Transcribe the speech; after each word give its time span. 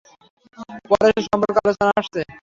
পরে 0.89 1.09
সে 1.15 1.21
সম্পর্কে 1.27 1.59
আলোচনা 1.63 1.91
আসছে। 1.99 2.21